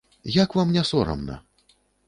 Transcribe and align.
Як 0.35 0.55
вам 0.59 0.71
не 0.77 0.83
сорамна? 0.93 1.39